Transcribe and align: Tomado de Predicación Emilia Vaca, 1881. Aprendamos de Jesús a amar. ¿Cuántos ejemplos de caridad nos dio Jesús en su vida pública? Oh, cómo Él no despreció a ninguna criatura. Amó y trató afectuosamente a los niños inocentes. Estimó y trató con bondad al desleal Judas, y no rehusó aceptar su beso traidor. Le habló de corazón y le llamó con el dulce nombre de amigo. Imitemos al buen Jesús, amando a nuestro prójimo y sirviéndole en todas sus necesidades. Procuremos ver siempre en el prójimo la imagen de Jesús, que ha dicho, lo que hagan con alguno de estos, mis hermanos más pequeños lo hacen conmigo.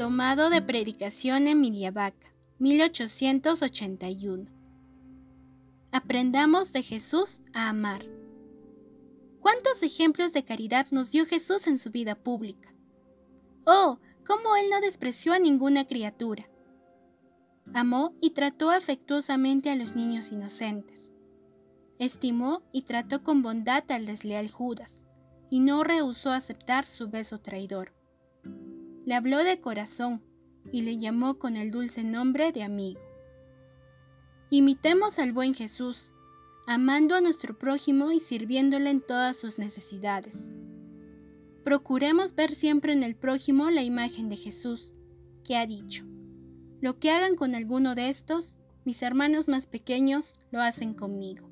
Tomado 0.00 0.48
de 0.48 0.62
Predicación 0.62 1.46
Emilia 1.46 1.90
Vaca, 1.90 2.32
1881. 2.58 4.46
Aprendamos 5.92 6.72
de 6.72 6.82
Jesús 6.82 7.42
a 7.52 7.68
amar. 7.68 8.00
¿Cuántos 9.40 9.82
ejemplos 9.82 10.32
de 10.32 10.42
caridad 10.42 10.86
nos 10.90 11.10
dio 11.10 11.26
Jesús 11.26 11.66
en 11.66 11.78
su 11.78 11.90
vida 11.90 12.14
pública? 12.14 12.72
Oh, 13.66 13.98
cómo 14.26 14.56
Él 14.56 14.70
no 14.70 14.80
despreció 14.80 15.34
a 15.34 15.38
ninguna 15.38 15.86
criatura. 15.86 16.48
Amó 17.74 18.14
y 18.22 18.30
trató 18.30 18.70
afectuosamente 18.70 19.68
a 19.68 19.76
los 19.76 19.96
niños 19.96 20.32
inocentes. 20.32 21.10
Estimó 21.98 22.62
y 22.72 22.84
trató 22.84 23.22
con 23.22 23.42
bondad 23.42 23.84
al 23.90 24.06
desleal 24.06 24.50
Judas, 24.50 25.04
y 25.50 25.60
no 25.60 25.84
rehusó 25.84 26.30
aceptar 26.30 26.86
su 26.86 27.10
beso 27.10 27.36
traidor. 27.36 27.99
Le 29.06 29.14
habló 29.14 29.38
de 29.44 29.60
corazón 29.60 30.22
y 30.72 30.82
le 30.82 30.98
llamó 30.98 31.38
con 31.38 31.56
el 31.56 31.70
dulce 31.70 32.04
nombre 32.04 32.52
de 32.52 32.62
amigo. 32.62 33.00
Imitemos 34.50 35.18
al 35.18 35.32
buen 35.32 35.54
Jesús, 35.54 36.12
amando 36.66 37.14
a 37.14 37.20
nuestro 37.20 37.58
prójimo 37.58 38.12
y 38.12 38.20
sirviéndole 38.20 38.90
en 38.90 39.00
todas 39.00 39.38
sus 39.38 39.58
necesidades. 39.58 40.48
Procuremos 41.64 42.34
ver 42.34 42.54
siempre 42.54 42.92
en 42.92 43.02
el 43.02 43.16
prójimo 43.16 43.70
la 43.70 43.82
imagen 43.82 44.28
de 44.28 44.36
Jesús, 44.36 44.94
que 45.44 45.56
ha 45.56 45.66
dicho, 45.66 46.04
lo 46.80 46.98
que 46.98 47.10
hagan 47.10 47.36
con 47.36 47.54
alguno 47.54 47.94
de 47.94 48.08
estos, 48.08 48.56
mis 48.84 49.02
hermanos 49.02 49.48
más 49.48 49.66
pequeños 49.66 50.40
lo 50.50 50.60
hacen 50.62 50.94
conmigo. 50.94 51.49